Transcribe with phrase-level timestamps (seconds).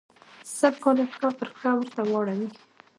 [0.57, 2.49] سل کاله پښه پر پښه ورته واړوي.